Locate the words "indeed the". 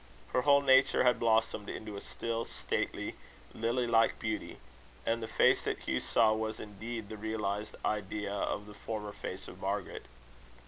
6.59-7.17